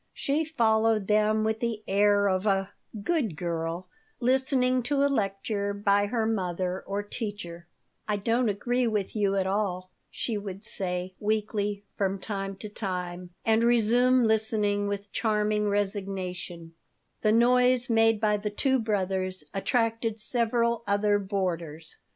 [0.15, 3.87] She followed them with the air of a "good girl
[4.19, 7.67] "listening to a lecture by her mother or teacher
[8.07, 13.29] "I don't agree with you at all," she would say, weakly, from time to time,
[13.45, 16.73] and resume listening with charming resignation
[17.21, 21.97] The noise made by the two brothers attracted several other boarders.